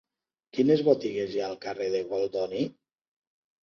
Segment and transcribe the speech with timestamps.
[0.57, 2.69] Quines botigues hi ha al carrer de Goldoni?